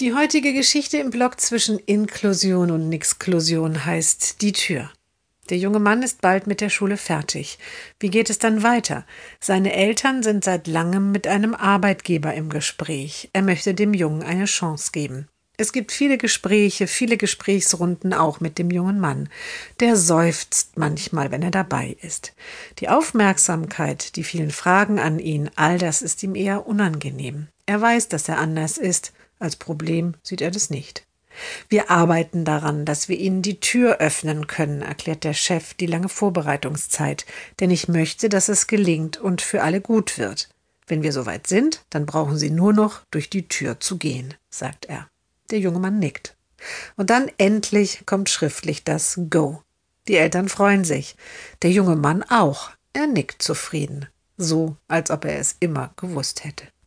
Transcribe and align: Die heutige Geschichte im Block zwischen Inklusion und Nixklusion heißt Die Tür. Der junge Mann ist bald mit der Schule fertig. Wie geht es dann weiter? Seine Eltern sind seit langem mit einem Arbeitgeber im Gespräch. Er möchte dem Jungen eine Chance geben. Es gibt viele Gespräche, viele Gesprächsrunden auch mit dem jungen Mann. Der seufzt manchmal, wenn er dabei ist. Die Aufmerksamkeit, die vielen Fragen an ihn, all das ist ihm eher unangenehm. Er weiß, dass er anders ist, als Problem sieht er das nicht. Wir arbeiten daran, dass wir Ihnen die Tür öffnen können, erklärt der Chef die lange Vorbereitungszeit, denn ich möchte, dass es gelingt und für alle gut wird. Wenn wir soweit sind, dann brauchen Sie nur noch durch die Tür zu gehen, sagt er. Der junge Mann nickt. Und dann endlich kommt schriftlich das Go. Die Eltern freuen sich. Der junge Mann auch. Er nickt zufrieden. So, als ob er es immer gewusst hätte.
Die 0.00 0.14
heutige 0.14 0.52
Geschichte 0.52 0.98
im 0.98 1.10
Block 1.10 1.40
zwischen 1.40 1.80
Inklusion 1.80 2.70
und 2.70 2.88
Nixklusion 2.88 3.84
heißt 3.84 4.40
Die 4.42 4.52
Tür. 4.52 4.92
Der 5.50 5.58
junge 5.58 5.80
Mann 5.80 6.04
ist 6.04 6.20
bald 6.20 6.46
mit 6.46 6.60
der 6.60 6.68
Schule 6.68 6.96
fertig. 6.96 7.58
Wie 7.98 8.08
geht 8.08 8.30
es 8.30 8.38
dann 8.38 8.62
weiter? 8.62 9.04
Seine 9.40 9.72
Eltern 9.72 10.22
sind 10.22 10.44
seit 10.44 10.68
langem 10.68 11.10
mit 11.10 11.26
einem 11.26 11.52
Arbeitgeber 11.52 12.32
im 12.32 12.48
Gespräch. 12.48 13.28
Er 13.32 13.42
möchte 13.42 13.74
dem 13.74 13.92
Jungen 13.92 14.22
eine 14.22 14.44
Chance 14.44 14.92
geben. 14.92 15.26
Es 15.56 15.72
gibt 15.72 15.90
viele 15.90 16.16
Gespräche, 16.16 16.86
viele 16.86 17.16
Gesprächsrunden 17.16 18.14
auch 18.14 18.38
mit 18.38 18.58
dem 18.58 18.70
jungen 18.70 19.00
Mann. 19.00 19.28
Der 19.80 19.96
seufzt 19.96 20.78
manchmal, 20.78 21.32
wenn 21.32 21.42
er 21.42 21.50
dabei 21.50 21.96
ist. 22.02 22.34
Die 22.78 22.88
Aufmerksamkeit, 22.88 24.14
die 24.14 24.22
vielen 24.22 24.52
Fragen 24.52 25.00
an 25.00 25.18
ihn, 25.18 25.50
all 25.56 25.76
das 25.76 26.02
ist 26.02 26.22
ihm 26.22 26.36
eher 26.36 26.68
unangenehm. 26.68 27.48
Er 27.66 27.80
weiß, 27.80 28.06
dass 28.06 28.28
er 28.28 28.38
anders 28.38 28.78
ist, 28.78 29.12
als 29.38 29.56
Problem 29.56 30.14
sieht 30.22 30.40
er 30.40 30.50
das 30.50 30.70
nicht. 30.70 31.06
Wir 31.68 31.90
arbeiten 31.90 32.44
daran, 32.44 32.84
dass 32.84 33.08
wir 33.08 33.16
Ihnen 33.18 33.42
die 33.42 33.60
Tür 33.60 33.98
öffnen 33.98 34.46
können, 34.46 34.82
erklärt 34.82 35.24
der 35.24 35.34
Chef 35.34 35.74
die 35.74 35.86
lange 35.86 36.08
Vorbereitungszeit, 36.08 37.26
denn 37.60 37.70
ich 37.70 37.88
möchte, 37.88 38.28
dass 38.28 38.48
es 38.48 38.66
gelingt 38.66 39.18
und 39.18 39.40
für 39.40 39.62
alle 39.62 39.80
gut 39.80 40.18
wird. 40.18 40.48
Wenn 40.86 41.02
wir 41.02 41.12
soweit 41.12 41.46
sind, 41.46 41.84
dann 41.90 42.06
brauchen 42.06 42.38
Sie 42.38 42.50
nur 42.50 42.72
noch 42.72 43.02
durch 43.10 43.28
die 43.30 43.46
Tür 43.46 43.78
zu 43.78 43.98
gehen, 43.98 44.34
sagt 44.50 44.86
er. 44.86 45.08
Der 45.50 45.58
junge 45.58 45.78
Mann 45.78 45.98
nickt. 45.98 46.36
Und 46.96 47.10
dann 47.10 47.30
endlich 47.38 48.04
kommt 48.06 48.30
schriftlich 48.30 48.84
das 48.84 49.20
Go. 49.30 49.62
Die 50.08 50.16
Eltern 50.16 50.48
freuen 50.48 50.84
sich. 50.84 51.16
Der 51.62 51.70
junge 51.70 51.96
Mann 51.96 52.22
auch. 52.22 52.70
Er 52.94 53.06
nickt 53.06 53.42
zufrieden. 53.42 54.06
So, 54.38 54.76
als 54.88 55.10
ob 55.10 55.24
er 55.24 55.38
es 55.38 55.56
immer 55.60 55.92
gewusst 55.96 56.44
hätte. 56.44 56.68